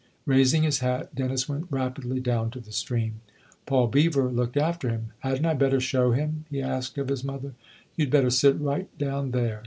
[0.25, 3.21] Raising his hat, Dennis went rapidly down to the stream.
[3.67, 5.11] Paul Beever looked after him.
[5.19, 7.53] "Hadn't I better show him?" he asked of his mother.
[7.95, 9.59] "You had better sit right down there."